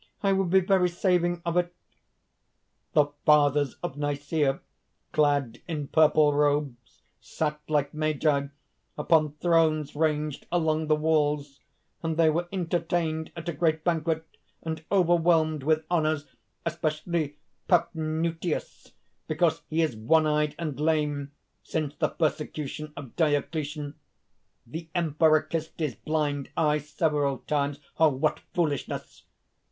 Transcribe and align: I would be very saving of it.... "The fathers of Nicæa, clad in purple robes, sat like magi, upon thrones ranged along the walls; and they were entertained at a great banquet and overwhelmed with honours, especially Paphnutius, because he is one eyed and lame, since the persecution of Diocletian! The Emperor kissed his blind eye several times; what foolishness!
I 0.23 0.33
would 0.33 0.49
be 0.49 0.61
very 0.61 0.89
saving 0.89 1.43
of 1.45 1.55
it.... 1.57 1.75
"The 2.93 3.09
fathers 3.23 3.75
of 3.83 3.97
Nicæa, 3.97 4.59
clad 5.11 5.61
in 5.67 5.89
purple 5.89 6.33
robes, 6.33 7.03
sat 7.19 7.61
like 7.67 7.93
magi, 7.93 8.47
upon 8.97 9.33
thrones 9.33 9.95
ranged 9.95 10.47
along 10.51 10.87
the 10.87 10.95
walls; 10.95 11.59
and 12.01 12.17
they 12.17 12.31
were 12.31 12.47
entertained 12.51 13.31
at 13.35 13.47
a 13.47 13.53
great 13.53 13.83
banquet 13.83 14.25
and 14.63 14.83
overwhelmed 14.91 15.61
with 15.61 15.85
honours, 15.91 16.25
especially 16.65 17.37
Paphnutius, 17.69 18.93
because 19.27 19.61
he 19.69 19.83
is 19.83 19.95
one 19.95 20.25
eyed 20.25 20.55
and 20.57 20.79
lame, 20.79 21.31
since 21.61 21.93
the 21.95 22.09
persecution 22.09 22.91
of 22.97 23.15
Diocletian! 23.15 23.93
The 24.65 24.89
Emperor 24.95 25.43
kissed 25.43 25.79
his 25.79 25.93
blind 25.93 26.49
eye 26.57 26.79
several 26.79 27.37
times; 27.45 27.79
what 27.97 28.39
foolishness! 28.55 29.25